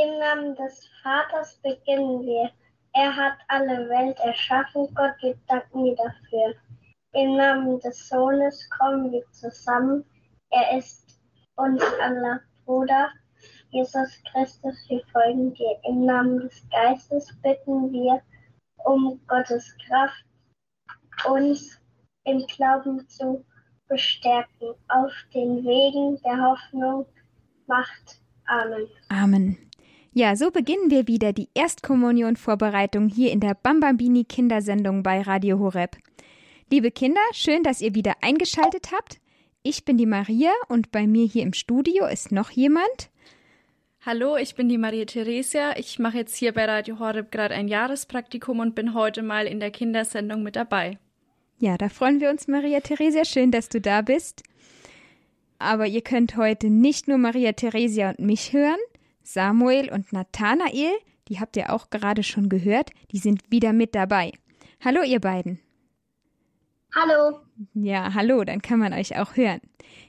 Im 0.00 0.18
Namen 0.20 0.54
des 0.54 0.88
Vaters 1.02 1.58
beginnen 1.60 2.20
wir. 2.22 2.50
Er 2.92 3.16
hat 3.16 3.38
alle 3.48 3.88
Welt 3.88 4.16
erschaffen, 4.20 4.86
Gott, 4.94 5.14
wir 5.22 5.36
danken 5.48 5.84
dir 5.84 5.96
dafür. 5.96 6.54
Im 7.14 7.36
Namen 7.36 7.80
des 7.80 8.08
Sohnes 8.08 8.68
kommen 8.78 9.10
wir 9.10 9.24
zusammen. 9.32 10.04
Er 10.50 10.78
ist 10.78 11.18
uns 11.56 11.82
aller 12.00 12.40
Bruder. 12.64 13.10
Jesus 13.70 14.22
Christus, 14.30 14.76
wir 14.88 15.02
folgen 15.12 15.52
dir. 15.54 15.80
Im 15.88 16.04
Namen 16.04 16.40
des 16.40 16.62
Geistes 16.70 17.36
bitten 17.42 17.92
wir 17.92 18.22
um 18.84 19.20
Gottes 19.26 19.74
Kraft, 19.86 20.24
uns 21.28 21.80
im 22.22 22.46
Glauben 22.46 23.08
zu 23.08 23.44
bestärken, 23.88 24.74
auf 24.88 25.12
den 25.34 25.64
Wegen 25.64 26.22
der 26.22 26.40
Hoffnung 26.40 27.06
macht. 27.66 28.22
Amen. 28.46 28.86
Amen. 29.08 29.67
Ja, 30.18 30.34
so 30.34 30.50
beginnen 30.50 30.90
wir 30.90 31.06
wieder 31.06 31.32
die 31.32 31.48
Erstkommunion-Vorbereitung 31.54 33.08
hier 33.08 33.30
in 33.30 33.38
der 33.38 33.54
Bambambini 33.54 34.24
Kindersendung 34.24 35.04
bei 35.04 35.22
Radio 35.22 35.60
Horeb. 35.60 35.96
Liebe 36.72 36.90
Kinder, 36.90 37.20
schön, 37.32 37.62
dass 37.62 37.80
ihr 37.80 37.94
wieder 37.94 38.14
eingeschaltet 38.20 38.90
habt. 38.90 39.20
Ich 39.62 39.84
bin 39.84 39.96
die 39.96 40.06
Maria 40.06 40.50
und 40.66 40.90
bei 40.90 41.06
mir 41.06 41.24
hier 41.24 41.44
im 41.44 41.52
Studio 41.52 42.04
ist 42.06 42.32
noch 42.32 42.50
jemand. 42.50 43.10
Hallo, 44.04 44.36
ich 44.36 44.56
bin 44.56 44.68
die 44.68 44.76
Maria 44.76 45.04
Theresia. 45.04 45.78
Ich 45.78 46.00
mache 46.00 46.16
jetzt 46.16 46.34
hier 46.34 46.52
bei 46.52 46.64
Radio 46.64 46.98
Horeb 46.98 47.30
gerade 47.30 47.54
ein 47.54 47.68
Jahrespraktikum 47.68 48.58
und 48.58 48.74
bin 48.74 48.94
heute 48.94 49.22
mal 49.22 49.46
in 49.46 49.60
der 49.60 49.70
Kindersendung 49.70 50.42
mit 50.42 50.56
dabei. 50.56 50.98
Ja, 51.60 51.78
da 51.78 51.88
freuen 51.88 52.20
wir 52.20 52.30
uns, 52.30 52.48
Maria 52.48 52.80
Theresia. 52.80 53.24
Schön, 53.24 53.52
dass 53.52 53.68
du 53.68 53.80
da 53.80 54.02
bist. 54.02 54.42
Aber 55.60 55.86
ihr 55.86 56.02
könnt 56.02 56.36
heute 56.36 56.70
nicht 56.70 57.06
nur 57.06 57.18
Maria 57.18 57.52
Theresia 57.52 58.10
und 58.10 58.18
mich 58.18 58.52
hören. 58.52 58.80
Samuel 59.28 59.92
und 59.92 60.10
Nathanael, 60.10 60.98
die 61.28 61.38
habt 61.38 61.58
ihr 61.58 61.70
auch 61.70 61.90
gerade 61.90 62.22
schon 62.22 62.48
gehört, 62.48 62.92
die 63.12 63.18
sind 63.18 63.42
wieder 63.50 63.74
mit 63.74 63.94
dabei. 63.94 64.32
Hallo, 64.82 65.02
ihr 65.02 65.20
beiden. 65.20 65.60
Hallo. 66.94 67.38
Ja, 67.74 68.14
hallo, 68.14 68.42
dann 68.44 68.62
kann 68.62 68.78
man 68.78 68.94
euch 68.94 69.18
auch 69.18 69.36
hören. 69.36 69.60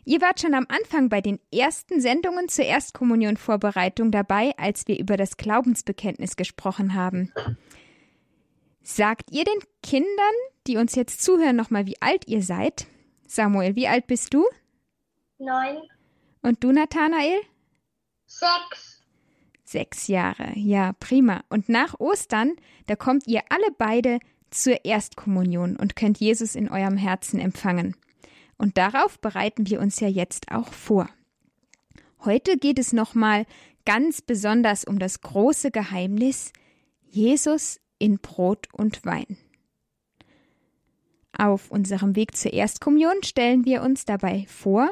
Ihr 0.05 0.21
wart 0.21 0.39
schon 0.39 0.53
am 0.53 0.65
Anfang 0.69 1.09
bei 1.09 1.19
den 1.19 1.37
ersten 1.53 1.99
Sendungen 1.99 2.47
zur 2.47 2.63
Erstkommunion-Vorbereitung 2.63 4.11
dabei, 4.11 4.53
als 4.57 4.87
wir 4.87 4.97
über 4.97 5.17
das 5.17 5.35
Glaubensbekenntnis 5.35 6.37
gesprochen 6.37 6.93
haben. 6.93 7.33
Sagt 8.81 9.31
ihr 9.31 9.43
den 9.43 9.59
Kindern, 9.83 10.35
die 10.65 10.77
uns 10.77 10.95
jetzt 10.95 11.21
zuhören, 11.21 11.57
nochmal, 11.57 11.85
wie 11.85 12.01
alt 12.01 12.25
ihr 12.29 12.41
seid? 12.41 12.87
Samuel, 13.27 13.75
wie 13.75 13.89
alt 13.89 14.07
bist 14.07 14.33
du? 14.33 14.45
Neun. 15.39 15.77
Und 16.41 16.63
du, 16.63 16.71
Nathanael? 16.71 17.41
Sechs. 18.25 18.88
Sechs 19.69 20.07
Jahre, 20.07 20.51
ja, 20.55 20.93
prima. 20.93 21.43
Und 21.47 21.69
nach 21.69 21.99
Ostern, 21.99 22.55
da 22.87 22.95
kommt 22.95 23.27
ihr 23.27 23.43
alle 23.49 23.71
beide 23.77 24.17
zur 24.49 24.83
Erstkommunion 24.83 25.75
und 25.75 25.95
könnt 25.95 26.19
Jesus 26.19 26.55
in 26.55 26.69
eurem 26.69 26.97
Herzen 26.97 27.39
empfangen. 27.39 27.95
Und 28.57 28.79
darauf 28.79 29.19
bereiten 29.19 29.69
wir 29.69 29.79
uns 29.79 29.99
ja 29.99 30.07
jetzt 30.07 30.51
auch 30.51 30.73
vor. 30.73 31.07
Heute 32.25 32.57
geht 32.57 32.79
es 32.79 32.93
nochmal 32.93 33.45
ganz 33.85 34.23
besonders 34.23 34.85
um 34.85 34.97
das 34.97 35.21
große 35.21 35.69
Geheimnis 35.69 36.51
Jesus 37.07 37.79
in 37.99 38.17
Brot 38.17 38.69
und 38.71 39.05
Wein. 39.05 39.37
Auf 41.37 41.69
unserem 41.69 42.15
Weg 42.15 42.35
zur 42.35 42.53
Erstkommunion 42.53 43.21
stellen 43.21 43.65
wir 43.65 43.83
uns 43.83 44.05
dabei 44.05 44.47
vor, 44.47 44.89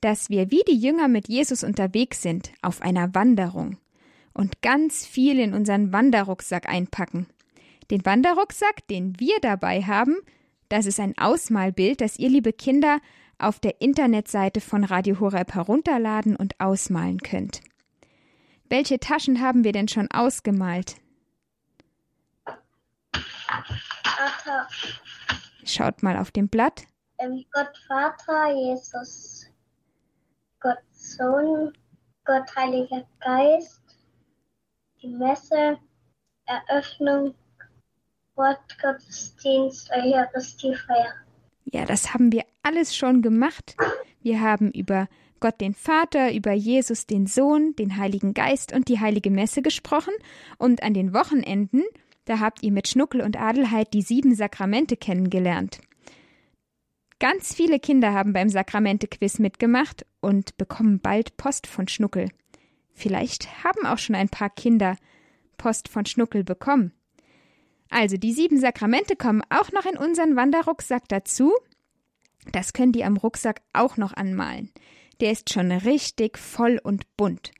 dass 0.00 0.30
wir 0.30 0.50
wie 0.50 0.64
die 0.66 0.80
Jünger 0.80 1.06
mit 1.06 1.28
Jesus 1.28 1.62
unterwegs 1.62 2.22
sind 2.22 2.50
auf 2.60 2.82
einer 2.82 3.14
Wanderung 3.14 3.76
und 4.36 4.62
ganz 4.62 5.06
viel 5.06 5.38
in 5.38 5.54
unseren 5.54 5.92
Wanderrucksack 5.92 6.68
einpacken. 6.68 7.26
Den 7.90 8.04
Wanderrucksack, 8.04 8.86
den 8.88 9.18
wir 9.18 9.38
dabei 9.40 9.82
haben, 9.82 10.16
das 10.68 10.86
ist 10.86 11.00
ein 11.00 11.16
Ausmalbild, 11.16 12.00
das 12.00 12.18
ihr, 12.18 12.28
liebe 12.28 12.52
Kinder, 12.52 13.00
auf 13.38 13.60
der 13.60 13.80
Internetseite 13.80 14.60
von 14.60 14.84
Radio 14.84 15.20
Horeb 15.20 15.54
herunterladen 15.54 16.36
und 16.36 16.60
ausmalen 16.60 17.18
könnt. 17.20 17.60
Welche 18.68 18.98
Taschen 18.98 19.40
haben 19.40 19.62
wir 19.62 19.72
denn 19.72 19.88
schon 19.88 20.10
ausgemalt? 20.10 20.96
Vater. 24.02 24.68
Schaut 25.64 26.02
mal 26.02 26.16
auf 26.16 26.30
dem 26.30 26.48
Blatt. 26.48 26.84
Ähm, 27.18 27.44
Gott 27.52 27.72
Vater, 27.86 28.52
Jesus, 28.54 29.46
Gott 30.60 30.78
Sohn, 30.92 31.72
Gott 32.24 32.56
Heiliger 32.56 33.06
Geist, 33.20 33.85
die 35.02 35.08
Messe, 35.08 35.78
Eröffnung, 36.46 37.34
Wortgottesdienst, 38.34 39.90
Eucharistiefeier. 39.90 41.14
Ja, 41.64 41.84
das 41.84 42.14
haben 42.14 42.32
wir 42.32 42.44
alles 42.62 42.94
schon 42.94 43.22
gemacht. 43.22 43.76
Wir 44.22 44.40
haben 44.40 44.70
über 44.70 45.08
Gott 45.40 45.60
den 45.60 45.74
Vater, 45.74 46.32
über 46.32 46.52
Jesus 46.52 47.06
den 47.06 47.26
Sohn, 47.26 47.74
den 47.76 47.96
Heiligen 47.96 48.34
Geist 48.34 48.72
und 48.72 48.88
die 48.88 49.00
Heilige 49.00 49.30
Messe 49.30 49.62
gesprochen 49.62 50.14
und 50.58 50.82
an 50.82 50.94
den 50.94 51.12
Wochenenden 51.12 51.82
da 52.26 52.40
habt 52.40 52.62
ihr 52.62 52.72
mit 52.72 52.88
Schnuckel 52.88 53.22
und 53.22 53.40
Adelheid 53.40 53.94
die 53.94 54.02
sieben 54.02 54.34
Sakramente 54.34 54.96
kennengelernt. 54.96 55.80
Ganz 57.18 57.54
viele 57.54 57.78
Kinder 57.78 58.12
haben 58.12 58.34
beim 58.34 58.50
Sakramente-Quiz 58.50 59.38
mitgemacht 59.38 60.04
und 60.20 60.58
bekommen 60.58 61.00
bald 61.00 61.38
Post 61.38 61.66
von 61.66 61.88
Schnuckel. 61.88 62.28
Vielleicht 62.96 63.62
haben 63.62 63.86
auch 63.86 63.98
schon 63.98 64.16
ein 64.16 64.28
paar 64.28 64.50
Kinder 64.50 64.96
Post 65.56 65.88
von 65.88 66.04
Schnuckel 66.04 66.42
bekommen. 66.42 66.92
Also 67.88 68.16
die 68.16 68.32
sieben 68.32 68.58
Sakramente 68.58 69.14
kommen 69.14 69.42
auch 69.48 69.70
noch 69.70 69.86
in 69.86 69.96
unseren 69.96 70.34
Wanderrucksack 70.34 71.08
dazu. 71.08 71.52
Das 72.50 72.72
könnt 72.72 72.96
ihr 72.96 73.06
am 73.06 73.16
Rucksack 73.16 73.62
auch 73.72 73.96
noch 73.96 74.12
anmalen. 74.12 74.72
Der 75.20 75.30
ist 75.30 75.52
schon 75.52 75.70
richtig 75.70 76.36
voll 76.38 76.80
und 76.82 77.16
bunt. 77.16 77.52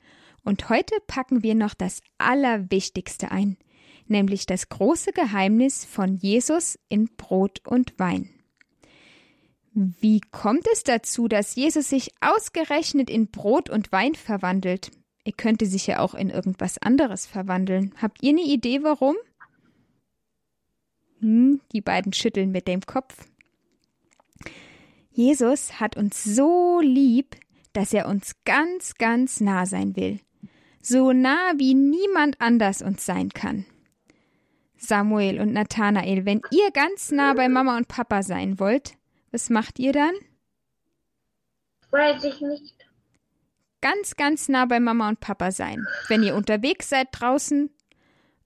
Und 0.43 0.69
heute 0.69 0.95
packen 1.07 1.43
wir 1.43 1.55
noch 1.55 1.73
das 1.73 2.01
Allerwichtigste 2.17 3.31
ein 3.31 3.57
nämlich 4.09 4.45
das 4.45 4.69
große 4.69 5.11
Geheimnis 5.11 5.85
von 5.85 6.15
Jesus 6.15 6.79
in 6.89 7.15
Brot 7.15 7.61
und 7.65 7.97
Wein. 7.99 8.29
Wie 9.73 10.21
kommt 10.31 10.65
es 10.73 10.83
dazu, 10.83 11.27
dass 11.27 11.55
Jesus 11.55 11.89
sich 11.89 12.11
ausgerechnet 12.19 13.09
in 13.09 13.29
Brot 13.29 13.69
und 13.69 13.91
Wein 13.91 14.15
verwandelt? 14.15 14.91
Er 15.27 15.33
könnte 15.33 15.65
sich 15.65 15.85
ja 15.87 15.99
auch 15.99 16.13
in 16.15 16.29
irgendwas 16.29 16.77
anderes 16.77 17.25
verwandeln. 17.25 17.93
Habt 18.01 18.23
ihr 18.23 18.29
eine 18.29 18.43
Idee, 18.43 18.81
warum? 18.83 19.17
Hm, 21.19 21.59
die 21.73 21.81
beiden 21.81 22.13
schütteln 22.13 22.53
mit 22.53 22.65
dem 22.65 22.79
Kopf. 22.79 23.27
Jesus 25.11 25.81
hat 25.81 25.97
uns 25.97 26.23
so 26.23 26.79
lieb, 26.79 27.35
dass 27.73 27.91
er 27.91 28.07
uns 28.07 28.37
ganz, 28.45 28.93
ganz 28.93 29.41
nah 29.41 29.65
sein 29.65 29.97
will. 29.97 30.21
So 30.81 31.11
nah, 31.11 31.51
wie 31.57 31.73
niemand 31.73 32.39
anders 32.39 32.81
uns 32.81 33.05
sein 33.05 33.27
kann. 33.27 33.65
Samuel 34.77 35.41
und 35.41 35.51
Nathanael, 35.51 36.23
wenn 36.23 36.39
ihr 36.51 36.71
ganz 36.71 37.11
nah 37.11 37.33
bei 37.33 37.49
Mama 37.49 37.75
und 37.75 37.89
Papa 37.89 38.23
sein 38.23 38.61
wollt, 38.61 38.93
was 39.31 39.49
macht 39.49 39.77
ihr 39.77 39.91
dann? 39.91 40.13
Weiß 41.91 42.23
ich 42.23 42.39
nicht. 42.39 42.76
Ganz, 43.81 44.15
ganz 44.15 44.49
nah 44.49 44.65
bei 44.65 44.79
Mama 44.79 45.09
und 45.09 45.19
Papa 45.19 45.51
sein. 45.51 45.85
Wenn 46.07 46.23
ihr 46.23 46.35
unterwegs 46.35 46.89
seid 46.89 47.09
draußen 47.11 47.69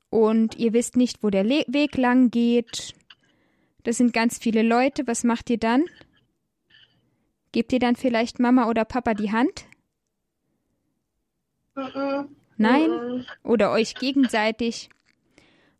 und 0.09 0.57
ihr 0.57 0.73
wisst 0.73 0.97
nicht, 0.97 1.23
wo 1.23 1.29
der 1.29 1.43
Le 1.43 1.63
Weg 1.67 1.95
lang 1.97 2.31
geht, 2.31 2.93
das 3.83 3.97
sind 3.97 4.13
ganz 4.13 4.37
viele 4.37 4.61
Leute, 4.61 5.07
was 5.07 5.23
macht 5.23 5.49
ihr 5.49 5.57
dann? 5.57 5.85
Gebt 7.53 7.73
ihr 7.73 7.79
dann 7.79 7.95
vielleicht 7.95 8.39
Mama 8.39 8.67
oder 8.67 8.85
Papa 8.85 9.13
die 9.13 9.31
Hand? 9.31 9.65
Nein? 12.57 13.25
Oder 13.43 13.71
euch 13.71 13.95
gegenseitig? 13.95 14.89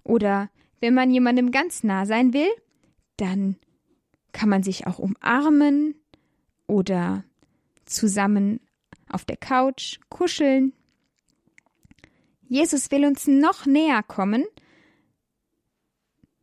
Oder 0.04 0.50
wenn 0.80 0.94
man 0.94 1.12
jemandem 1.12 1.52
ganz 1.52 1.84
nah 1.84 2.06
sein 2.06 2.34
will, 2.34 2.50
dann 3.18 3.58
kann 4.32 4.50
man 4.50 4.64
sich 4.64 4.88
auch 4.88 4.98
umarmen 4.98 5.96
oder 6.68 7.24
zusammen 7.86 8.62
auf 9.12 9.26
der 9.26 9.38
Couch 9.38 10.00
kuscheln. 10.10 10.74
Jesus 12.48 12.92
will 12.92 13.06
uns 13.06 13.28
noch 13.28 13.66
näher 13.66 14.04
kommen, 14.04 14.46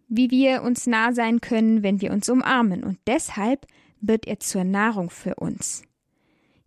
wie 0.09 0.31
wir 0.31 0.63
uns 0.63 0.87
nah 0.87 1.13
sein 1.13 1.41
können, 1.41 1.83
wenn 1.83 2.01
wir 2.01 2.13
uns 2.13 2.29
umarmen, 2.29 2.83
und 2.83 2.99
deshalb 3.07 3.67
wird 4.01 4.27
er 4.27 4.41
zur 4.41 4.65
Nahrung 4.65 5.11
für 5.11 5.35
uns. 5.35 5.83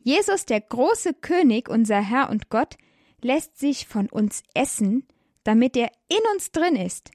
Jesus, 0.04 0.46
der 0.46 0.62
große 0.62 1.14
König, 1.14 1.70
unser 1.70 2.02
Herr 2.02 2.30
und 2.30 2.50
Gott, 2.50 2.78
lässt 3.22 3.58
sich 3.58 3.88
von 3.88 4.08
uns 4.08 4.44
essen, 4.54 5.08
damit 5.44 5.76
er 5.76 5.92
in 6.08 6.22
uns 6.34 6.52
drin 6.52 6.76
ist. 6.76 7.12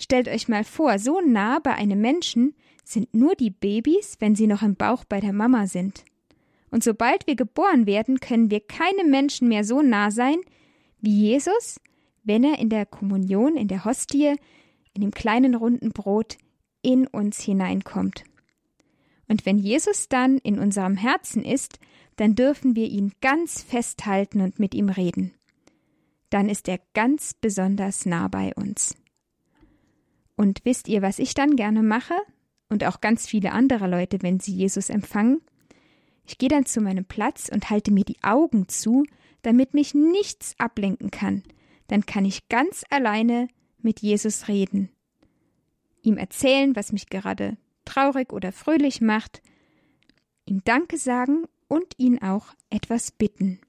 Stellt 0.00 0.28
euch 0.28 0.48
mal 0.48 0.64
vor, 0.64 0.98
so 0.98 1.20
nah 1.20 1.58
bei 1.58 1.74
einem 1.74 2.00
Menschen 2.00 2.54
sind 2.84 3.12
nur 3.12 3.34
die 3.34 3.50
Babys, 3.50 4.16
wenn 4.20 4.34
sie 4.34 4.46
noch 4.46 4.62
im 4.62 4.76
Bauch 4.76 5.04
bei 5.04 5.20
der 5.20 5.32
Mama 5.32 5.66
sind. 5.66 6.04
Und 6.70 6.84
sobald 6.84 7.26
wir 7.26 7.36
geboren 7.36 7.86
werden, 7.86 8.20
können 8.20 8.50
wir 8.50 8.60
keinem 8.60 9.10
Menschen 9.10 9.48
mehr 9.48 9.64
so 9.64 9.82
nah 9.82 10.10
sein, 10.10 10.36
wie 11.00 11.28
Jesus, 11.28 11.80
wenn 12.24 12.44
er 12.44 12.58
in 12.58 12.68
der 12.68 12.86
Kommunion, 12.86 13.56
in 13.56 13.68
der 13.68 13.84
Hostie, 13.84 14.34
in 14.92 15.00
dem 15.00 15.10
kleinen 15.10 15.54
runden 15.54 15.90
Brot 15.92 16.36
in 16.82 17.06
uns 17.06 17.40
hineinkommt. 17.40 18.24
Und 19.28 19.46
wenn 19.46 19.58
Jesus 19.58 20.08
dann 20.08 20.38
in 20.38 20.58
unserem 20.58 20.96
Herzen 20.96 21.44
ist, 21.44 21.78
dann 22.16 22.34
dürfen 22.34 22.74
wir 22.74 22.86
ihn 22.86 23.12
ganz 23.20 23.62
festhalten 23.62 24.40
und 24.40 24.58
mit 24.58 24.74
ihm 24.74 24.88
reden. 24.88 25.34
Dann 26.30 26.48
ist 26.48 26.68
er 26.68 26.80
ganz 26.94 27.34
besonders 27.34 28.06
nah 28.06 28.28
bei 28.28 28.52
uns. 28.54 28.96
Und 30.36 30.64
wisst 30.64 30.88
ihr, 30.88 31.02
was 31.02 31.18
ich 31.18 31.34
dann 31.34 31.56
gerne 31.56 31.82
mache? 31.82 32.14
Und 32.68 32.84
auch 32.84 33.00
ganz 33.00 33.26
viele 33.26 33.52
andere 33.52 33.88
Leute, 33.88 34.18
wenn 34.22 34.40
sie 34.40 34.52
Jesus 34.52 34.90
empfangen? 34.90 35.40
Ich 36.28 36.36
gehe 36.36 36.50
dann 36.50 36.66
zu 36.66 36.82
meinem 36.82 37.06
Platz 37.06 37.48
und 37.50 37.70
halte 37.70 37.90
mir 37.90 38.04
die 38.04 38.22
Augen 38.22 38.68
zu, 38.68 39.06
damit 39.40 39.72
mich 39.72 39.94
nichts 39.94 40.54
ablenken 40.58 41.10
kann. 41.10 41.42
Dann 41.86 42.04
kann 42.04 42.26
ich 42.26 42.50
ganz 42.50 42.84
alleine 42.90 43.48
mit 43.78 44.00
Jesus 44.00 44.46
reden. 44.46 44.90
Ihm 46.02 46.18
erzählen, 46.18 46.76
was 46.76 46.92
mich 46.92 47.08
gerade 47.08 47.56
traurig 47.86 48.34
oder 48.34 48.52
fröhlich 48.52 49.00
macht, 49.00 49.40
ihm 50.44 50.60
Danke 50.64 50.98
sagen 50.98 51.46
und 51.66 51.94
ihn 51.96 52.20
auch 52.20 52.48
etwas 52.68 53.10
bitten. 53.10 53.60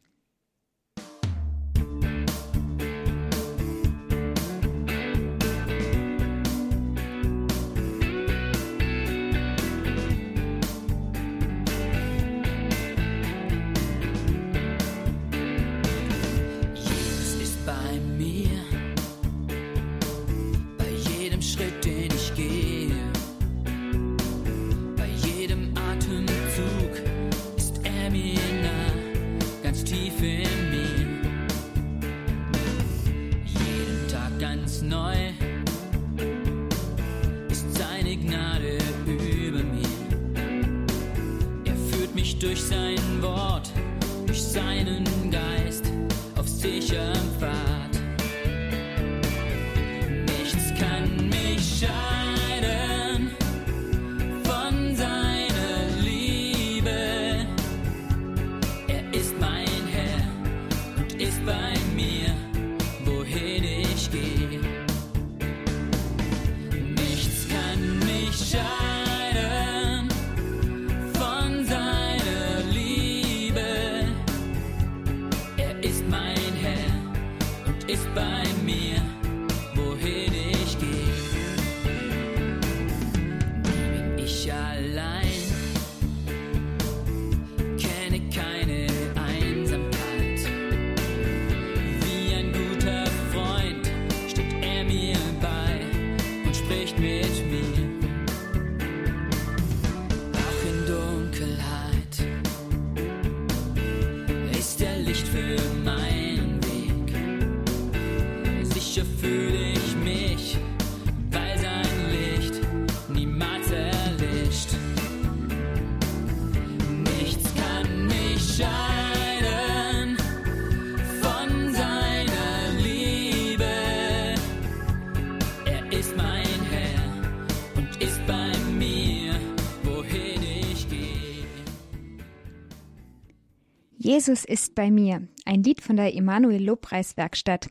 Jesus 134.19 134.44
ist 134.44 134.75
bei 134.75 134.92
mir. 134.92 135.25
Ein 135.45 135.63
Lied 135.63 135.80
von 135.80 135.95
der 135.95 136.13
Emanuel 136.13 136.62
Lobpreiswerkstatt. 136.62 137.69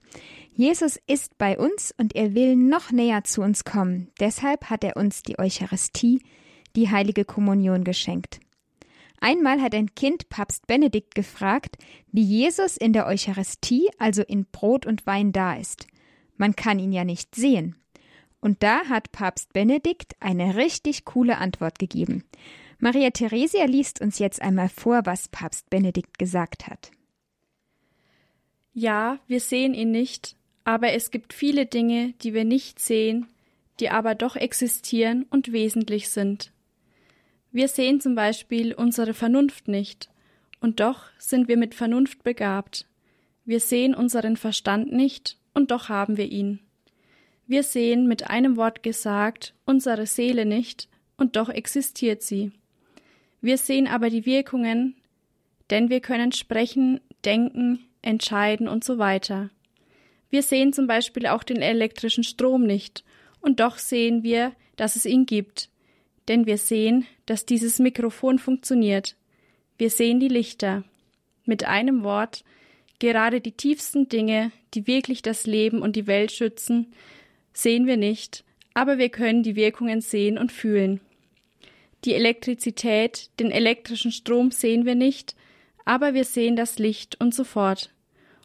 Jesus 0.55 0.99
ist 1.07 1.37
bei 1.37 1.59
uns 1.59 1.93
und 1.99 2.17
er 2.17 2.33
will 2.35 2.57
noch 2.57 2.91
näher 2.91 3.23
zu 3.25 3.43
uns 3.43 3.65
kommen. 3.65 4.11
Deshalb 4.19 4.71
hat 4.71 4.83
er 4.83 4.97
uns 4.97 5.23
die 5.23 5.39
Eucharistie, 5.39 6.23
die 6.75 6.91
heilige 6.91 7.27
Kommunion 7.27 7.85
geschenkt. 7.85 8.41
Einmal 9.21 9.61
hat 9.61 9.75
ein 9.75 9.95
Kind 9.95 10.31
Papst 10.31 10.67
Benedikt 10.67 11.15
gefragt, 11.15 11.77
wie 12.13 12.25
Jesus 12.25 12.79
in 12.79 12.95
der 12.95 13.07
Eucharistie, 13.07 13.91
also 13.99 14.23
in 14.23 14.47
Brot 14.47 14.87
und 14.87 15.07
Wein 15.07 15.33
da 15.33 15.55
ist. 15.55 15.87
Man 16.39 16.57
kann 16.57 16.79
ihn 16.79 16.93
ja 16.93 17.05
nicht 17.05 17.35
sehen. 17.35 17.77
Und 18.41 18.63
da 18.63 18.87
hat 18.87 19.13
Papst 19.13 19.53
Benedikt 19.53 20.15
eine 20.19 20.57
richtig 20.57 21.05
coole 21.05 21.37
Antwort 21.37 21.79
gegeben. 21.79 22.25
Maria 22.81 23.11
Theresia 23.11 23.65
liest 23.65 24.01
uns 24.01 24.21
jetzt 24.21 24.41
einmal 24.41 24.69
vor, 24.69 25.01
was 25.05 25.29
Papst 25.29 25.69
Benedikt 25.69 26.19
gesagt 26.19 26.69
hat. 26.69 26.93
Ja, 28.73 29.19
wir 29.27 29.41
sehen 29.41 29.75
ihn 29.75 29.91
nicht, 29.91 30.37
aber 30.63 30.93
es 30.93 31.11
gibt 31.11 31.33
viele 31.33 31.67
Dinge, 31.67 32.15
die 32.23 32.35
wir 32.35 32.45
nicht 32.45 32.79
sehen, 32.79 33.27
die 33.81 33.91
aber 33.91 34.15
doch 34.15 34.37
existieren 34.37 35.27
und 35.31 35.51
wesentlich 35.51 36.09
sind. 36.09 36.53
Wir 37.51 37.67
sehen 37.67 38.01
zum 38.01 38.15
Beispiel 38.15 38.75
unsere 38.75 39.15
Vernunft 39.15 39.67
nicht, 39.67 40.11
und 40.61 40.79
doch 40.79 41.05
sind 41.19 41.49
wir 41.49 41.57
mit 41.57 41.75
Vernunft 41.75 42.23
begabt. 42.23 42.87
Wir 43.45 43.59
sehen 43.59 43.95
unseren 43.95 44.37
Verstand 44.37 44.93
nicht, 44.93 45.39
und 45.55 45.73
doch 45.73 45.89
haben 45.89 46.17
wir 46.17 46.31
ihn. 46.31 46.61
Wir 47.49 47.65
sehen 47.65 48.07
mit 48.07 48.31
einem 48.31 48.57
Wort 48.57 48.85
gesagt 48.85 49.55
unsere 49.65 50.07
Seele 50.07 50.45
nicht, 50.45 50.89
und 51.17 51.35
doch 51.35 51.49
existiert 51.49 52.23
sie. 52.23 52.53
Wir 53.41 53.59
sehen 53.59 53.87
aber 53.87 54.11
die 54.11 54.27
Wirkungen, 54.27 54.97
denn 55.71 55.91
wir 55.91 56.01
können 56.01 56.33
sprechen, 56.33 57.01
denken, 57.25 57.81
entscheiden 58.03 58.69
und 58.69 58.85
so 58.85 58.99
weiter. 58.99 59.51
Wir 60.31 60.43
sehen 60.43 60.73
zum 60.73 60.87
Beispiel 60.87 61.27
auch 61.27 61.43
den 61.43 61.63
elektrischen 61.63 62.25
Strom 62.25 62.67
nicht, 62.67 63.05
und 63.41 63.61
doch 63.61 63.79
sehen 63.79 64.23
wir, 64.23 64.53
dass 64.77 64.97
es 64.97 65.07
ihn 65.07 65.27
gibt, 65.27 65.71
denn 66.27 66.47
wir 66.47 66.59
sehen, 66.59 67.07
dass 67.27 67.47
dieses 67.47 67.79
Mikrofon 67.79 68.39
funktioniert. 68.39 69.17
Wir 69.79 69.91
sehen 69.91 70.21
die 70.21 70.29
Lichter. 70.29 70.85
Mit 71.45 71.65
einem 71.65 72.03
Wort, 72.03 72.45
gerade 72.99 73.41
die 73.41 73.53
tiefsten 73.53 74.09
Dinge, 74.09 74.51
die 74.75 74.87
wirklich 74.87 75.23
das 75.23 75.47
Leben 75.47 75.81
und 75.81 75.97
die 75.97 76.07
Welt 76.07 76.33
schützen, 76.33 76.93
sehen 77.53 77.87
wir 77.87 77.97
nicht, 77.97 78.45
aber 78.75 78.99
wir 78.99 79.09
können 79.09 79.43
die 79.43 79.57
Wirkungen 79.57 80.01
sehen 80.01 80.37
und 80.37 80.53
fühlen. 80.53 81.01
Die 82.05 82.15
Elektrizität, 82.15 83.31
den 83.41 83.51
elektrischen 83.51 84.13
Strom 84.13 84.51
sehen 84.51 84.85
wir 84.85 84.95
nicht, 84.95 85.35
aber 85.85 86.15
wir 86.15 86.25
sehen 86.25 86.55
das 86.55 86.79
Licht 86.79 87.21
und 87.21 87.35
so 87.35 87.45
fort. 87.45 87.91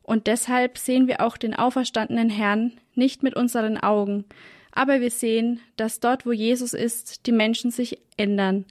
Und 0.02 0.28
deshalb 0.28 0.78
sehen 0.78 1.08
wir 1.08 1.22
auch 1.22 1.38
den 1.38 1.54
auferstandenen 1.54 2.30
Herrn 2.30 2.74
nicht 2.96 3.24
mit 3.24 3.36
unseren 3.36 3.78
Augen, 3.78 4.26
aber 4.72 5.02
wir 5.02 5.12
sehen, 5.12 5.60
dass 5.76 6.00
dort, 6.00 6.26
wo 6.26 6.32
Jesus 6.32 6.74
ist, 6.74 7.28
die 7.28 7.32
Menschen 7.32 7.70
sich 7.70 8.00
ändern, 8.18 8.66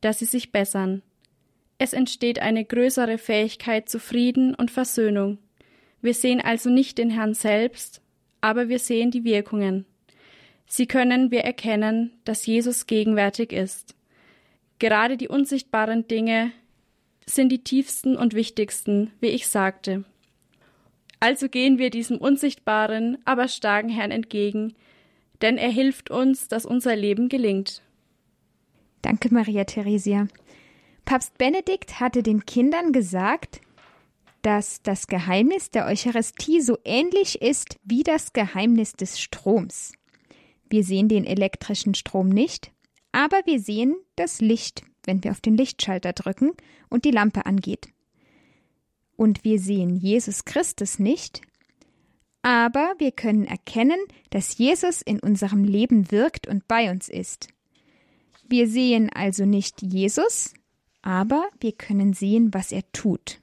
dass 0.00 0.18
sie 0.18 0.24
sich 0.24 0.52
bessern. 0.52 1.02
Es 1.78 1.92
entsteht 1.92 2.38
eine 2.38 2.64
größere 2.64 3.18
Fähigkeit 3.18 3.88
zu 3.88 3.98
Frieden 3.98 4.54
und 4.54 4.70
Versöhnung. 4.70 5.38
Wir 6.00 6.14
sehen 6.14 6.40
also 6.40 6.70
nicht 6.70 6.98
den 6.98 7.10
Herrn 7.10 7.34
selbst, 7.34 8.00
aber 8.40 8.68
wir 8.68 8.78
sehen 8.78 9.10
die 9.10 9.24
Wirkungen. 9.24 9.86
Sie 10.66 10.86
können 10.86 11.30
wir 11.30 11.40
erkennen, 11.40 12.12
dass 12.24 12.46
Jesus 12.46 12.86
gegenwärtig 12.86 13.52
ist. 13.52 13.94
Gerade 14.78 15.16
die 15.16 15.28
unsichtbaren 15.28 16.06
Dinge 16.08 16.52
sind 17.26 17.50
die 17.50 17.62
tiefsten 17.62 18.16
und 18.16 18.34
wichtigsten, 18.34 19.12
wie 19.20 19.28
ich 19.28 19.48
sagte. 19.48 20.04
Also 21.20 21.48
gehen 21.48 21.78
wir 21.78 21.90
diesem 21.90 22.18
unsichtbaren, 22.18 23.18
aber 23.24 23.48
starken 23.48 23.88
Herrn 23.88 24.10
entgegen, 24.10 24.74
denn 25.40 25.56
er 25.56 25.70
hilft 25.70 26.10
uns, 26.10 26.48
dass 26.48 26.66
unser 26.66 26.96
Leben 26.96 27.28
gelingt. 27.28 27.82
Danke, 29.00 29.32
Maria 29.32 29.64
Theresia. 29.64 30.28
Papst 31.04 31.36
Benedikt 31.38 32.00
hatte 32.00 32.22
den 32.22 32.46
Kindern 32.46 32.92
gesagt, 32.92 33.60
dass 34.42 34.82
das 34.82 35.06
Geheimnis 35.06 35.70
der 35.70 35.86
Eucharistie 35.86 36.60
so 36.60 36.78
ähnlich 36.84 37.40
ist 37.40 37.78
wie 37.84 38.02
das 38.02 38.32
Geheimnis 38.32 38.92
des 38.92 39.18
Stroms. 39.18 39.92
Wir 40.68 40.84
sehen 40.84 41.08
den 41.08 41.24
elektrischen 41.24 41.94
Strom 41.94 42.28
nicht, 42.28 42.73
aber 43.14 43.42
wir 43.44 43.60
sehen 43.60 43.94
das 44.16 44.40
Licht, 44.40 44.82
wenn 45.04 45.22
wir 45.22 45.30
auf 45.30 45.40
den 45.40 45.56
Lichtschalter 45.56 46.12
drücken 46.12 46.50
und 46.90 47.04
die 47.04 47.12
Lampe 47.12 47.46
angeht. 47.46 47.88
Und 49.14 49.44
wir 49.44 49.60
sehen 49.60 49.94
Jesus 49.94 50.44
Christus 50.44 50.98
nicht, 50.98 51.40
aber 52.42 52.94
wir 52.98 53.12
können 53.12 53.44
erkennen, 53.44 54.00
dass 54.30 54.58
Jesus 54.58 55.00
in 55.00 55.20
unserem 55.20 55.62
Leben 55.62 56.10
wirkt 56.10 56.48
und 56.48 56.66
bei 56.66 56.90
uns 56.90 57.08
ist. 57.08 57.46
Wir 58.48 58.66
sehen 58.66 59.10
also 59.14 59.44
nicht 59.44 59.80
Jesus, 59.80 60.52
aber 61.00 61.48
wir 61.60 61.72
können 61.72 62.14
sehen, 62.14 62.52
was 62.52 62.72
er 62.72 62.82
tut. 62.90 63.40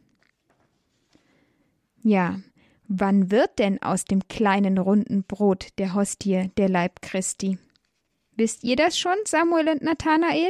Ja, 2.03 2.41
wann 2.89 3.31
wird 3.31 3.57
denn 3.57 3.81
aus 3.81 4.03
dem 4.03 4.27
kleinen 4.27 4.77
runden 4.77 5.23
Brot 5.23 5.69
der 5.77 5.93
Hostie 5.93 6.51
der 6.57 6.67
Leib 6.67 7.01
Christi? 7.01 7.57
Wisst 8.41 8.63
ihr 8.63 8.75
das 8.75 8.97
schon, 8.97 9.17
Samuel 9.25 9.69
und 9.69 9.83
Nathanael? 9.83 10.49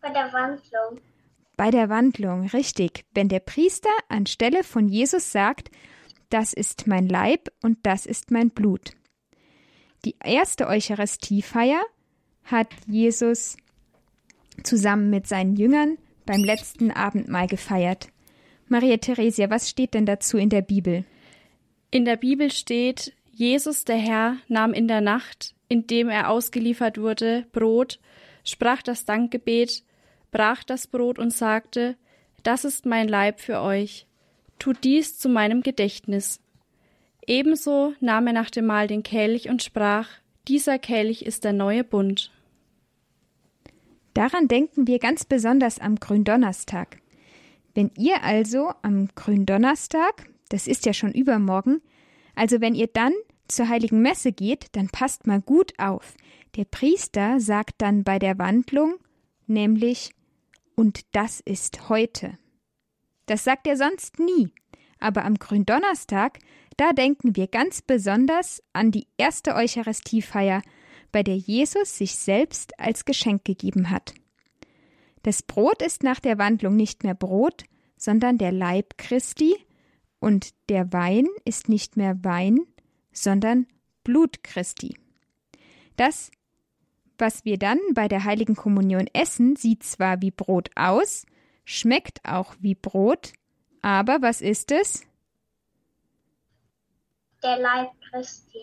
Bei 0.00 0.10
der 0.10 0.32
Wandlung. 0.32 1.00
Bei 1.56 1.72
der 1.72 1.88
Wandlung, 1.88 2.46
richtig. 2.46 3.04
Wenn 3.12 3.28
der 3.28 3.40
Priester 3.40 3.90
anstelle 4.08 4.62
von 4.62 4.86
Jesus 4.88 5.32
sagt, 5.32 5.72
das 6.30 6.52
ist 6.52 6.86
mein 6.86 7.08
Leib 7.08 7.48
und 7.60 7.78
das 7.82 8.06
ist 8.06 8.30
mein 8.30 8.50
Blut. 8.50 8.92
Die 10.04 10.14
erste 10.22 10.68
Eucharistiefeier 10.68 11.82
hat 12.44 12.68
Jesus 12.86 13.56
zusammen 14.62 15.10
mit 15.10 15.26
seinen 15.26 15.56
Jüngern 15.56 15.98
beim 16.24 16.44
letzten 16.44 16.92
Abendmahl 16.92 17.48
gefeiert. 17.48 18.10
Maria 18.68 18.98
Theresia, 18.98 19.50
was 19.50 19.68
steht 19.68 19.94
denn 19.94 20.06
dazu 20.06 20.38
in 20.38 20.50
der 20.50 20.62
Bibel? 20.62 21.04
In 21.90 22.04
der 22.04 22.16
Bibel 22.16 22.52
steht, 22.52 23.12
Jesus 23.32 23.84
der 23.84 23.96
Herr 23.96 24.36
nahm 24.46 24.72
in 24.72 24.86
der 24.86 25.00
Nacht, 25.00 25.56
indem 25.72 26.08
er 26.08 26.28
ausgeliefert 26.30 26.98
wurde, 26.98 27.46
Brot, 27.52 27.98
sprach 28.44 28.82
das 28.82 29.04
Dankgebet, 29.04 29.82
brach 30.30 30.62
das 30.64 30.86
Brot 30.86 31.18
und 31.18 31.32
sagte, 31.32 31.96
Das 32.42 32.64
ist 32.64 32.86
mein 32.86 33.08
Leib 33.08 33.40
für 33.40 33.60
euch 33.60 34.06
tut 34.62 34.84
dies 34.84 35.18
zu 35.18 35.28
meinem 35.28 35.62
Gedächtnis. 35.62 36.40
Ebenso 37.26 37.94
nahm 38.00 38.28
er 38.28 38.32
nach 38.32 38.48
dem 38.48 38.66
Mahl 38.66 38.86
den 38.86 39.02
Kelch 39.02 39.48
und 39.48 39.62
sprach, 39.62 40.08
dieser 40.46 40.78
Kelch 40.78 41.22
ist 41.22 41.42
der 41.42 41.52
neue 41.52 41.82
Bund. 41.82 42.30
Daran 44.14 44.46
denken 44.46 44.86
wir 44.86 45.00
ganz 45.00 45.24
besonders 45.24 45.80
am 45.80 45.96
Gründonnerstag. 45.96 46.98
Wenn 47.74 47.90
ihr 47.96 48.22
also 48.22 48.70
am 48.82 49.08
Gründonnerstag, 49.16 50.28
das 50.48 50.68
ist 50.68 50.86
ja 50.86 50.92
schon 50.92 51.12
übermorgen, 51.12 51.80
also 52.36 52.60
wenn 52.60 52.76
ihr 52.76 52.86
dann 52.86 53.14
zur 53.48 53.68
heiligen 53.68 54.02
Messe 54.02 54.32
geht, 54.32 54.66
dann 54.72 54.88
passt 54.88 55.26
mal 55.26 55.40
gut 55.40 55.72
auf. 55.78 56.14
Der 56.56 56.64
Priester 56.64 57.40
sagt 57.40 57.74
dann 57.78 58.04
bei 58.04 58.18
der 58.18 58.38
Wandlung 58.38 58.96
nämlich 59.46 60.14
und 60.74 61.02
das 61.12 61.40
ist 61.40 61.88
heute. 61.88 62.38
Das 63.26 63.44
sagt 63.44 63.66
er 63.66 63.76
sonst 63.76 64.18
nie. 64.18 64.48
Aber 64.98 65.24
am 65.24 65.34
Gründonnerstag, 65.34 66.38
da 66.76 66.92
denken 66.92 67.36
wir 67.36 67.48
ganz 67.48 67.82
besonders 67.82 68.62
an 68.72 68.90
die 68.90 69.06
erste 69.16 69.54
Eucharistiefeier, 69.54 70.62
bei 71.10 71.22
der 71.22 71.36
Jesus 71.36 71.98
sich 71.98 72.16
selbst 72.16 72.78
als 72.78 73.04
Geschenk 73.04 73.44
gegeben 73.44 73.90
hat. 73.90 74.14
Das 75.22 75.42
Brot 75.42 75.82
ist 75.82 76.02
nach 76.02 76.20
der 76.20 76.38
Wandlung 76.38 76.74
nicht 76.76 77.04
mehr 77.04 77.14
Brot, 77.14 77.64
sondern 77.96 78.38
der 78.38 78.52
Leib 78.52 78.96
Christi, 78.96 79.56
und 80.18 80.50
der 80.68 80.92
Wein 80.92 81.26
ist 81.44 81.68
nicht 81.68 81.96
mehr 81.96 82.22
Wein, 82.22 82.60
sondern 83.12 83.66
Blut 84.04 84.42
Christi. 84.42 84.96
Das, 85.96 86.30
was 87.18 87.44
wir 87.44 87.58
dann 87.58 87.78
bei 87.94 88.08
der 88.08 88.24
heiligen 88.24 88.56
Kommunion 88.56 89.06
essen, 89.12 89.56
sieht 89.56 89.82
zwar 89.84 90.22
wie 90.22 90.30
Brot 90.30 90.70
aus, 90.74 91.26
schmeckt 91.64 92.24
auch 92.24 92.54
wie 92.60 92.74
Brot, 92.74 93.32
aber 93.82 94.22
was 94.22 94.40
ist 94.40 94.72
es? 94.72 95.06
Der 97.42 97.58
Leib 97.58 97.90
Christi. 98.10 98.58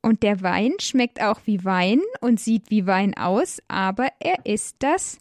Und 0.00 0.22
der 0.22 0.42
Wein 0.42 0.72
schmeckt 0.80 1.20
auch 1.20 1.40
wie 1.44 1.64
Wein 1.64 2.00
und 2.20 2.40
sieht 2.40 2.70
wie 2.70 2.86
Wein 2.86 3.14
aus, 3.16 3.60
aber 3.68 4.08
er 4.20 4.46
ist 4.46 4.76
das 4.78 5.18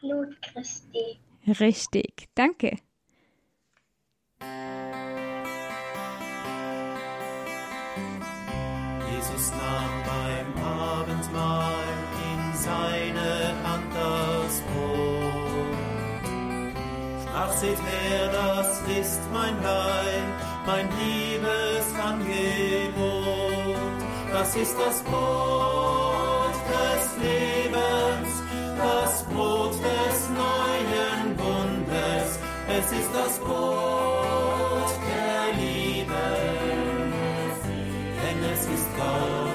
Blut 0.00 0.40
Christi. 0.42 1.18
Richtig, 1.46 2.28
danke. 2.34 2.76
Seht 17.56 17.78
her, 17.78 18.28
das 18.32 18.80
ist 18.82 19.20
mein 19.32 19.62
Leib, 19.62 20.24
mein 20.66 20.88
Liebesangebot. 20.98 23.76
Das 24.32 24.56
ist 24.56 24.76
das 24.78 25.02
Brot 25.02 26.54
des 26.74 27.16
Lebens, 27.24 28.42
das 28.76 29.24
Brot 29.24 29.72
des 29.72 30.28
neuen 30.42 31.36
Bundes. 31.36 32.38
Es 32.68 32.92
ist 32.92 33.10
das 33.14 33.38
Brot 33.38 34.92
der 35.08 35.54
Liebe, 35.58 36.26
denn 38.20 38.44
es 38.52 38.66
ist 38.66 38.88
Gott 38.98 39.45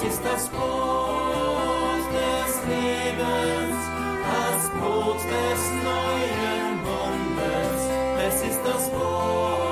Das 0.00 0.06
ist 0.06 0.22
das 0.24 0.48
Brot 0.50 2.06
des 2.12 2.54
Lebens, 2.68 3.76
das 4.22 4.70
Brot 4.70 5.16
des 5.16 5.60
neuen 5.82 6.78
Bundes. 6.84 7.80
Es 8.28 8.48
ist 8.48 8.60
das 8.64 8.90
Brot 8.90 9.67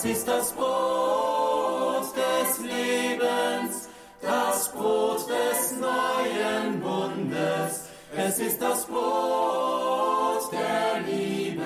Das 0.00 0.04
ist 0.04 0.28
das 0.28 0.52
Brot 0.52 2.14
des 2.14 2.60
Lebens, 2.60 3.88
das 4.22 4.72
Brot 4.72 5.26
des 5.28 5.74
neuen 5.80 6.78
Bundes. 6.80 7.88
Es 8.16 8.38
ist 8.38 8.62
das 8.62 8.86
Brot 8.86 10.52
der 10.52 11.00
Liebe, 11.02 11.64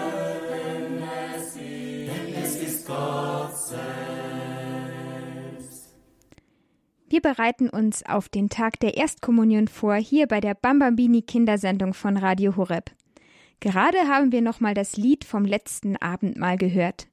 denn 0.49 1.03
es 1.37 1.57
ist, 1.57 1.57
denn 1.59 2.35
es 2.43 2.57
ist 2.57 2.87
Gott 2.87 3.55
selbst. 3.55 3.83
Wir 7.11 7.21
bereiten 7.21 7.69
uns 7.69 8.03
auf 8.07 8.31
den 8.31 8.49
Tag 8.49 8.81
der 8.81 8.97
Erstkommunion 8.97 9.69
vor, 9.69 9.97
hier 9.97 10.27
bei 10.27 10.41
der 10.41 10.55
Bambambini 10.55 11.21
Kindersendung 11.21 11.93
von 11.93 12.17
Radio 12.17 12.57
Horeb. 12.57 12.93
Gerade 13.61 14.09
haben 14.09 14.33
wir 14.33 14.41
nochmal 14.41 14.73
das 14.73 14.97
Lied 14.97 15.27
vom 15.27 15.45
letzten 15.45 15.99
Abendmahl 15.99 16.57
gehört. 16.57 17.09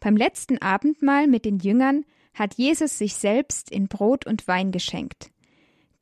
Beim 0.00 0.16
letzten 0.16 0.58
Abendmahl 0.58 1.26
mit 1.26 1.44
den 1.44 1.58
Jüngern 1.58 2.04
hat 2.34 2.54
Jesus 2.54 2.98
sich 2.98 3.14
selbst 3.14 3.70
in 3.70 3.88
Brot 3.88 4.26
und 4.26 4.46
Wein 4.46 4.70
geschenkt. 4.70 5.30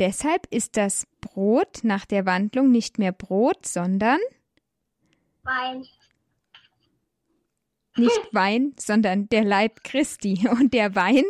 Deshalb 0.00 0.46
ist 0.50 0.76
das 0.76 1.06
Brot 1.20 1.84
nach 1.84 2.04
der 2.04 2.26
Wandlung 2.26 2.70
nicht 2.70 2.98
mehr 2.98 3.12
Brot, 3.12 3.66
sondern 3.66 4.18
Wein. 5.44 5.86
nicht 7.96 8.20
Wein, 8.32 8.74
sondern 8.78 9.28
der 9.28 9.44
Leib 9.44 9.84
Christi. 9.84 10.48
Und 10.50 10.74
der 10.74 10.94
Wein, 10.96 11.24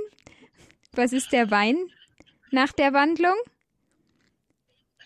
was 0.93 1.13
ist 1.13 1.33
der 1.33 1.51
Wein 1.51 1.77
nach 2.51 2.73
der 2.73 2.95
Wandlung? 2.95 3.35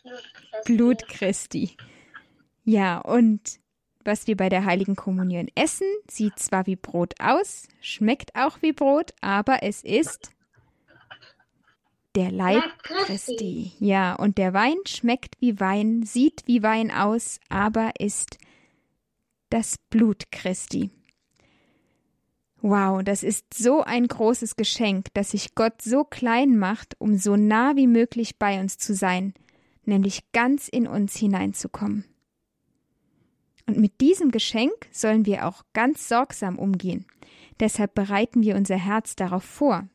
Blut. 0.03 0.23
Blut 0.65 1.09
Christi. 1.09 1.77
Ja, 2.65 2.99
und 2.99 3.59
was 4.05 4.27
wir 4.27 4.37
bei 4.37 4.49
der 4.49 4.65
heiligen 4.65 4.97
Kommunion 4.97 5.49
essen, 5.55 5.87
sieht 6.11 6.39
zwar 6.39 6.67
wie 6.67 6.77
Brot 6.77 7.15
aus, 7.21 7.69
schmeckt 7.81 8.35
auch 8.35 8.63
wie 8.63 8.73
Brot, 8.73 9.13
aber 9.21 9.63
es 9.63 9.83
ist 9.83 10.31
der 12.15 12.33
Leib. 12.33 12.65
Christi. 12.83 13.73
Ja, 13.79 14.15
und 14.15 14.39
der 14.39 14.53
Wein 14.53 14.77
schmeckt 14.87 15.37
wie 15.41 15.61
Wein, 15.61 16.03
sieht 16.05 16.43
wie 16.47 16.63
Wein 16.63 16.91
aus, 16.91 17.39
aber 17.49 17.93
ist 17.99 18.39
das 19.51 19.77
Blut 19.91 20.31
Christi. 20.33 20.91
Wow, 22.61 23.05
das 23.05 23.23
ist 23.23 23.55
so 23.55 23.83
ein 23.83 24.09
großes 24.09 24.57
Geschenk, 24.57 25.15
dass 25.15 25.31
sich 25.31 25.55
Gott 25.55 25.81
so 25.81 26.03
klein 26.03 26.59
macht, 26.59 26.97
um 26.99 27.17
so 27.17 27.37
nah 27.37 27.77
wie 27.77 27.87
möglich 27.87 28.39
bei 28.39 28.59
uns 28.61 28.79
zu 28.79 28.95
sein, 28.95 29.33
nämlich 29.85 30.33
ganz 30.33 30.67
in 30.67 30.89
uns 30.89 31.17
hineinzukommen. 31.17 32.05
Und 33.69 33.77
mit 33.77 34.01
diesem 34.01 34.31
Geschenk 34.31 34.73
sollen 34.91 35.27
wir 35.27 35.47
auch 35.47 35.63
ganz 35.75 36.09
sorgsam 36.09 36.59
umgehen. 36.59 37.05
Deshalb 37.61 37.95
bereiten 37.95 38.43
wir 38.43 38.57
unser 38.57 38.77
Herz 38.77 39.15
darauf 39.15 39.45
vor. 39.45 39.87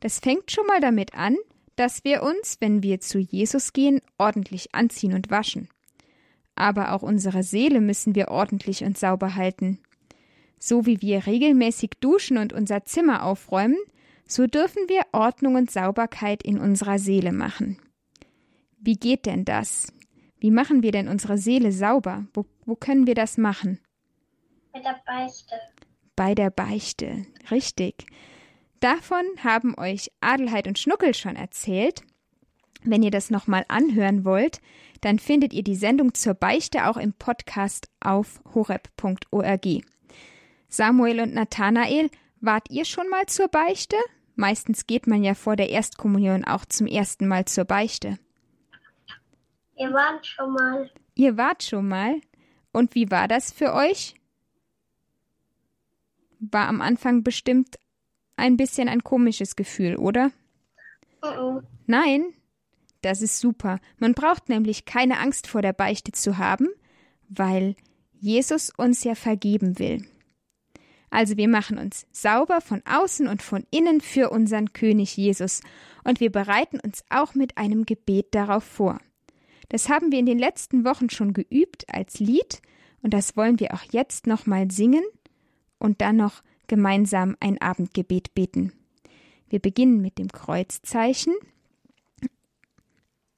Das 0.00 0.20
fängt 0.20 0.50
schon 0.50 0.66
mal 0.66 0.80
damit 0.80 1.14
an, 1.14 1.36
dass 1.76 2.02
wir 2.02 2.22
uns, 2.22 2.56
wenn 2.60 2.82
wir 2.82 3.00
zu 3.00 3.18
Jesus 3.18 3.74
gehen, 3.74 4.00
ordentlich 4.16 4.74
anziehen 4.74 5.12
und 5.12 5.30
waschen. 5.30 5.68
Aber 6.54 6.92
auch 6.92 7.02
unsere 7.02 7.42
Seele 7.42 7.82
müssen 7.82 8.14
wir 8.14 8.28
ordentlich 8.28 8.84
und 8.84 8.96
sauber 8.96 9.34
halten. 9.34 9.80
So 10.58 10.86
wie 10.86 11.02
wir 11.02 11.26
regelmäßig 11.26 11.90
duschen 12.00 12.38
und 12.38 12.54
unser 12.54 12.86
Zimmer 12.86 13.24
aufräumen, 13.24 13.78
so 14.26 14.46
dürfen 14.46 14.88
wir 14.88 15.02
Ordnung 15.12 15.56
und 15.56 15.70
Sauberkeit 15.70 16.42
in 16.42 16.58
unserer 16.58 16.98
Seele 16.98 17.32
machen. 17.32 17.78
Wie 18.78 18.94
geht 18.94 19.26
denn 19.26 19.44
das? 19.44 19.92
Wie 20.40 20.50
machen 20.50 20.82
wir 20.82 20.90
denn 20.90 21.06
unsere 21.06 21.36
Seele 21.36 21.70
sauber? 21.70 22.26
Wo, 22.32 22.46
wo 22.64 22.74
können 22.74 23.06
wir 23.06 23.14
das 23.14 23.36
machen? 23.36 23.78
Mit 24.74 24.84
der 24.84 25.00
Beichte. 25.06 25.54
Bei 26.16 26.34
der 26.34 26.50
Beichte. 26.50 27.26
Richtig. 27.50 28.06
Davon 28.80 29.24
haben 29.44 29.78
euch 29.78 30.10
Adelheid 30.22 30.66
und 30.66 30.78
Schnuckel 30.78 31.14
schon 31.14 31.36
erzählt. 31.36 32.02
Wenn 32.82 33.02
ihr 33.02 33.10
das 33.10 33.30
nochmal 33.30 33.66
anhören 33.68 34.24
wollt, 34.24 34.60
dann 35.02 35.18
findet 35.18 35.52
ihr 35.52 35.62
die 35.62 35.76
Sendung 35.76 36.14
zur 36.14 36.32
Beichte 36.32 36.88
auch 36.88 36.96
im 36.96 37.12
Podcast 37.12 37.88
auf 38.00 38.40
horeb.org. 38.54 39.66
Samuel 40.68 41.20
und 41.20 41.34
Nathanael, 41.34 42.08
wart 42.40 42.70
ihr 42.70 42.86
schon 42.86 43.10
mal 43.10 43.26
zur 43.26 43.48
Beichte? 43.48 43.96
Meistens 44.36 44.86
geht 44.86 45.06
man 45.06 45.22
ja 45.22 45.34
vor 45.34 45.56
der 45.56 45.68
Erstkommunion 45.68 46.44
auch 46.44 46.64
zum 46.64 46.86
ersten 46.86 47.28
Mal 47.28 47.44
zur 47.44 47.66
Beichte. 47.66 48.18
Wir 49.80 49.94
waren 49.94 50.22
schon 50.22 50.52
mal. 50.52 50.90
Ihr 51.14 51.38
wart 51.38 51.62
schon 51.62 51.88
mal. 51.88 52.20
Und 52.70 52.94
wie 52.94 53.10
war 53.10 53.28
das 53.28 53.50
für 53.50 53.72
euch? 53.72 54.14
War 56.38 56.68
am 56.68 56.82
Anfang 56.82 57.22
bestimmt 57.22 57.78
ein 58.36 58.58
bisschen 58.58 58.90
ein 58.90 59.02
komisches 59.02 59.56
Gefühl, 59.56 59.96
oder? 59.96 60.32
Mhm. 61.24 61.62
Nein? 61.86 62.34
Das 63.00 63.22
ist 63.22 63.40
super. 63.40 63.80
Man 63.96 64.12
braucht 64.12 64.50
nämlich 64.50 64.84
keine 64.84 65.18
Angst 65.18 65.46
vor 65.46 65.62
der 65.62 65.72
Beichte 65.72 66.12
zu 66.12 66.36
haben, 66.36 66.68
weil 67.30 67.74
Jesus 68.18 68.70
uns 68.76 69.02
ja 69.02 69.14
vergeben 69.14 69.78
will. 69.78 70.06
Also 71.08 71.38
wir 71.38 71.48
machen 71.48 71.78
uns 71.78 72.06
sauber 72.12 72.60
von 72.60 72.82
außen 72.84 73.26
und 73.26 73.40
von 73.40 73.64
innen 73.70 74.02
für 74.02 74.28
unseren 74.28 74.74
König 74.74 75.16
Jesus 75.16 75.62
und 76.04 76.20
wir 76.20 76.30
bereiten 76.30 76.78
uns 76.80 77.02
auch 77.08 77.34
mit 77.34 77.56
einem 77.56 77.86
Gebet 77.86 78.34
darauf 78.34 78.64
vor. 78.64 79.00
Das 79.70 79.88
haben 79.88 80.10
wir 80.12 80.18
in 80.18 80.26
den 80.26 80.38
letzten 80.38 80.84
Wochen 80.84 81.08
schon 81.10 81.32
geübt 81.32 81.86
als 81.94 82.18
Lied 82.18 82.60
und 83.02 83.14
das 83.14 83.36
wollen 83.36 83.60
wir 83.60 83.72
auch 83.72 83.84
jetzt 83.92 84.26
nochmal 84.26 84.70
singen 84.70 85.04
und 85.78 86.00
dann 86.00 86.16
noch 86.16 86.42
gemeinsam 86.66 87.36
ein 87.40 87.60
Abendgebet 87.60 88.34
beten. 88.34 88.72
Wir 89.48 89.60
beginnen 89.60 90.02
mit 90.02 90.18
dem 90.18 90.28
Kreuzzeichen 90.28 91.34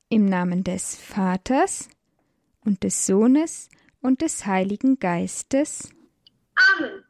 im 0.08 0.24
Namen 0.24 0.64
des 0.64 0.96
Vaters 0.96 1.88
und 2.64 2.82
des 2.82 3.06
Sohnes 3.06 3.68
und 4.00 4.22
des 4.22 4.46
Heiligen 4.46 4.98
Geistes. 4.98 5.90
Amen. 6.54 7.04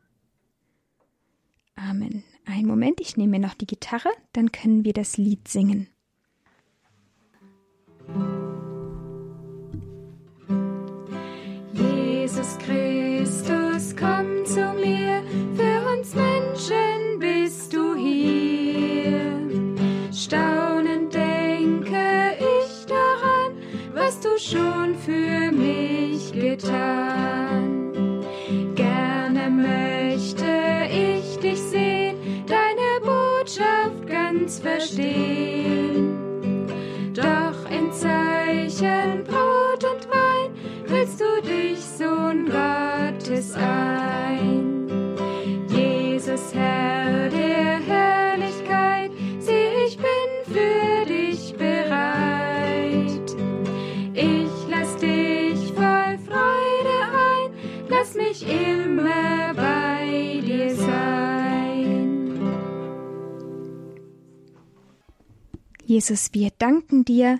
Amen. 1.76 2.24
Einen 2.44 2.66
Moment, 2.66 3.00
ich 3.00 3.16
nehme 3.16 3.38
mir 3.38 3.46
noch 3.46 3.54
die 3.54 3.66
Gitarre, 3.66 4.10
dann 4.32 4.50
können 4.50 4.84
wir 4.84 4.92
das 4.92 5.16
Lied 5.16 5.46
singen. 5.46 5.88
Jesus 8.08 8.41
schon 24.50 24.94
für 24.96 25.52
mich 25.52 26.32
getan. 26.32 27.92
Gerne 28.74 29.50
möchte 29.50 30.46
ich 30.90 31.38
dich 31.38 31.60
sehen, 31.60 32.16
deine 32.46 33.00
Botschaft 33.04 34.06
ganz 34.08 34.58
verstehen. 34.58 35.31
Jesus, 66.02 66.30
wir 66.34 66.50
danken 66.58 67.04
dir 67.04 67.38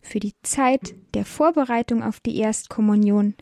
für 0.00 0.18
die 0.18 0.34
Zeit 0.42 0.96
der 1.14 1.24
Vorbereitung 1.24 2.02
auf 2.02 2.18
die 2.18 2.38
Erstkommunion, 2.38 3.36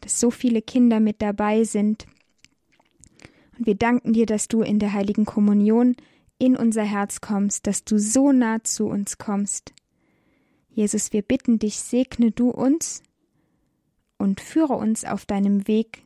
dass 0.00 0.18
so 0.18 0.30
viele 0.30 0.62
Kinder 0.62 1.00
mit 1.00 1.20
dabei 1.20 1.64
sind. 1.64 2.06
Und 3.58 3.66
wir 3.66 3.74
danken 3.74 4.14
dir, 4.14 4.24
dass 4.24 4.48
du 4.48 4.62
in 4.62 4.78
der 4.78 4.94
heiligen 4.94 5.26
Kommunion 5.26 5.96
in 6.38 6.56
unser 6.56 6.82
Herz 6.82 7.20
kommst, 7.20 7.66
dass 7.66 7.84
du 7.84 7.98
so 7.98 8.32
nah 8.32 8.64
zu 8.64 8.86
uns 8.86 9.18
kommst. 9.18 9.74
Jesus, 10.70 11.12
wir 11.12 11.20
bitten 11.20 11.58
dich, 11.58 11.78
segne 11.78 12.30
du 12.30 12.48
uns 12.48 13.02
und 14.16 14.40
führe 14.40 14.76
uns 14.76 15.04
auf 15.04 15.26
deinem 15.26 15.68
Weg. 15.68 16.04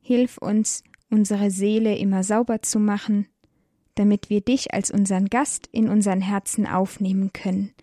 Hilf 0.00 0.38
uns, 0.38 0.84
unsere 1.10 1.50
Seele 1.50 1.98
immer 1.98 2.24
sauber 2.24 2.62
zu 2.62 2.80
machen, 2.80 3.28
damit 3.98 4.30
wir 4.30 4.40
dich 4.40 4.72
als 4.72 4.90
unseren 4.90 5.26
Gast 5.26 5.66
in 5.72 5.88
unseren 5.88 6.20
Herzen 6.20 6.66
aufnehmen 6.66 7.32
können. 7.32 7.74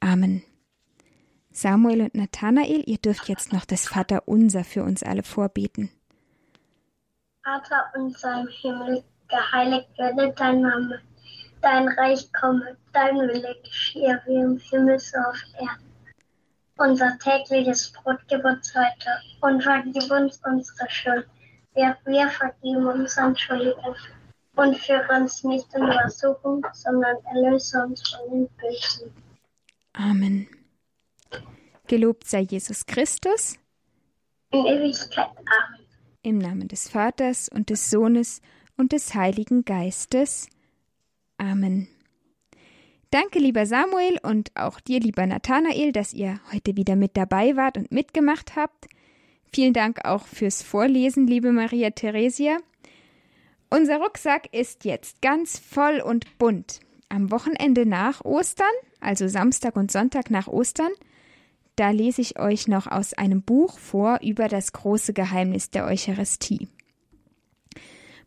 Amen. 0.00 0.42
Samuel 1.52 2.02
und 2.02 2.14
Nathanael, 2.14 2.82
ihr 2.86 2.98
dürft 2.98 3.28
jetzt 3.28 3.52
noch 3.52 3.64
das 3.64 3.86
Vaterunser 3.86 4.64
für 4.64 4.82
uns 4.82 5.02
alle 5.02 5.22
vorbeten. 5.22 5.90
Vater 7.44 7.92
unser 7.94 8.40
im 8.40 8.48
Himmel, 8.48 9.04
geheiligt 9.28 9.88
werde 9.98 10.32
dein 10.36 10.62
Name. 10.62 11.00
Dein 11.60 11.88
Reich 11.88 12.32
komme, 12.32 12.76
dein 12.92 13.16
Wille 13.16 13.54
geschehe 13.62 14.20
wie 14.26 14.34
im 14.34 14.58
Himmel 14.58 14.98
so 14.98 15.18
auf 15.18 15.42
Erden. 15.58 15.92
Unser 16.78 17.16
tägliches 17.18 17.92
Brot 17.92 18.18
gib 18.28 18.44
uns 18.44 18.74
heute 18.74 19.10
und 19.42 19.62
vergib 19.62 20.10
uns 20.10 20.40
unsere 20.44 20.90
Schuld, 20.90 21.26
auch 21.74 21.96
wir 22.06 22.28
vergeben 22.28 22.86
unseren 22.86 23.36
Schuldigen. 23.36 23.94
Und 24.54 24.76
führe 24.76 25.08
uns 25.18 25.42
nicht 25.44 25.66
in 25.74 25.90
Versuchung, 25.90 26.64
sondern 26.72 27.16
erlöse 27.34 27.82
uns 27.82 28.02
von 28.10 28.30
den 28.30 28.48
Bösen. 28.48 29.10
Amen. 29.94 30.48
Gelobt 31.86 32.26
sei 32.26 32.40
Jesus 32.40 32.86
Christus, 32.86 33.58
In 34.50 34.66
Ewigkeit. 34.66 35.28
Amen. 35.28 35.86
im 36.22 36.38
Namen 36.38 36.68
des 36.68 36.88
Vaters 36.88 37.48
und 37.48 37.70
des 37.70 37.90
Sohnes 37.90 38.40
und 38.76 38.92
des 38.92 39.14
Heiligen 39.14 39.64
Geistes. 39.64 40.48
Amen. 41.38 41.88
Danke, 43.10 43.38
lieber 43.38 43.66
Samuel 43.66 44.18
und 44.22 44.50
auch 44.54 44.80
dir, 44.80 45.00
lieber 45.00 45.26
Nathanael, 45.26 45.92
dass 45.92 46.14
ihr 46.14 46.40
heute 46.52 46.76
wieder 46.76 46.96
mit 46.96 47.16
dabei 47.16 47.56
wart 47.56 47.76
und 47.76 47.92
mitgemacht 47.92 48.56
habt. 48.56 48.86
Vielen 49.52 49.74
Dank 49.74 50.04
auch 50.06 50.26
fürs 50.26 50.62
Vorlesen, 50.62 51.26
liebe 51.26 51.52
Maria 51.52 51.90
Theresia. 51.90 52.58
Unser 53.74 54.00
Rucksack 54.00 54.52
ist 54.52 54.84
jetzt 54.84 55.22
ganz 55.22 55.58
voll 55.58 56.02
und 56.04 56.36
bunt. 56.36 56.80
Am 57.08 57.30
Wochenende 57.30 57.86
nach 57.86 58.22
Ostern, 58.22 58.66
also 59.00 59.28
Samstag 59.28 59.76
und 59.76 59.90
Sonntag 59.90 60.30
nach 60.30 60.46
Ostern, 60.46 60.90
da 61.76 61.88
lese 61.88 62.20
ich 62.20 62.38
euch 62.38 62.68
noch 62.68 62.86
aus 62.86 63.14
einem 63.14 63.40
Buch 63.40 63.78
vor 63.78 64.18
über 64.22 64.48
das 64.48 64.74
große 64.74 65.14
Geheimnis 65.14 65.70
der 65.70 65.86
Eucharistie. 65.86 66.68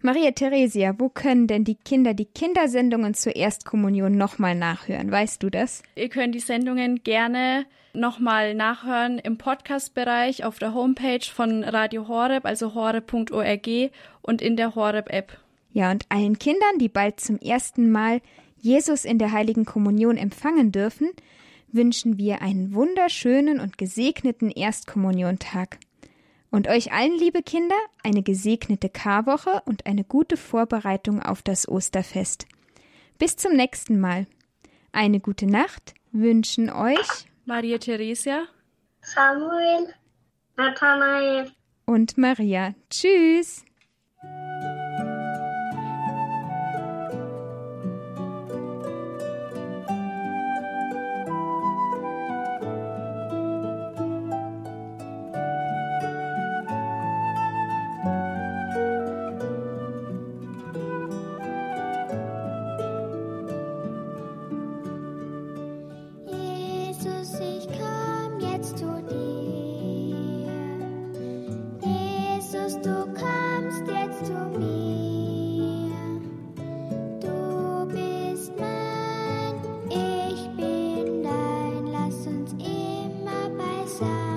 Maria 0.06 0.30
Theresia, 0.30 0.94
wo 1.00 1.10
können 1.10 1.48
denn 1.48 1.63
die 1.63 1.74
Kinder 1.74 2.13
die 2.13 2.28
Kindersendungen 2.28 3.15
zur 3.15 3.36
Erstkommunion 3.36 4.15
nochmal 4.15 4.54
nachhören? 4.54 5.10
Weißt 5.12 5.41
du 5.41 5.50
das? 5.50 5.82
Ihr 5.96 6.10
könnt 6.10 6.36
die 6.36 6.39
Sendungen 6.39 7.04
gerne 7.04 7.65
nochmal 7.91 8.54
nachhören 8.54 9.18
im 9.18 9.39
Podcast-Bereich 9.39 10.44
auf 10.44 10.60
der 10.60 10.76
Homepage 10.76 11.26
von 11.26 11.63
Radio 11.63 12.08
Horeb, 12.08 12.46
also 12.46 12.76
horeb.org 12.76 13.68
und 14.22 14.44
in 14.44 14.56
der 14.56 14.76
Horeb-App. 14.76 15.39
Ja, 15.74 15.89
und 15.89 16.06
allen 16.10 16.38
Kindern, 16.38 16.78
die 16.80 16.89
bald 16.89 17.20
zum 17.20 17.39
ersten 17.39 17.89
Mal 17.89 18.22
Jesus 18.62 19.06
in 19.06 19.18
der 19.18 19.32
heiligen 19.32 19.65
Kommunion 19.65 20.18
empfangen 20.18 20.72
dürfen, 20.72 21.10
wünschen 21.72 22.20
wir 22.20 22.44
einen 22.44 22.76
wunderschönen 22.76 23.60
und 23.60 23.80
gesegneten 23.80 24.52
Erstkommuniontag. 24.52 25.80
Und 26.56 26.70
euch 26.70 26.94
allen, 26.94 27.12
liebe 27.20 27.44
Kinder, 27.44 27.76
eine 28.02 28.24
gesegnete 28.24 28.88
Karwoche 28.88 29.62
und 29.65 29.86
eine 29.86 30.06
gute 30.06 30.38
Vorbereitung 30.38 31.22
auf 31.22 31.41
das 31.41 31.68
Osterfest. 31.68 32.46
Bis 33.18 33.36
zum 33.36 33.58
nächsten 33.58 34.00
Mal. 34.00 34.26
Eine 34.94 35.20
gute 35.20 35.48
Nacht 35.48 35.96
wünschen 36.13 36.70
euch 36.70 37.26
Maria 37.44 37.78
Theresia. 37.78 38.46
Samuel, 39.02 39.94
Nathanael. 40.56 41.52
und 41.86 42.18
Maria. 42.18 42.74
Tschüss. 42.89 43.65
inside. 84.01 84.35